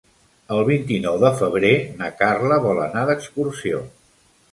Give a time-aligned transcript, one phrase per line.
[0.53, 3.83] El vint-i-nou de febrer na Carla vol anar d'excursió.